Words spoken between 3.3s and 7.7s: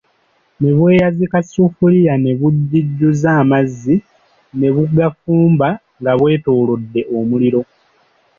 amazzi ne bugafumba nga bwetoolodde omuliro.